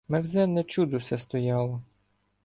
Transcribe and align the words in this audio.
Мерзенне 0.09 0.63
чудо 0.63 0.99
се 0.99 1.17
стояло 1.17 1.79